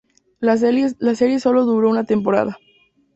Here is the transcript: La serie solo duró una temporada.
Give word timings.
La 0.39 0.57
serie 0.57 1.39
solo 1.39 1.63
duró 1.63 1.87
una 1.87 2.05
temporada. 2.05 2.57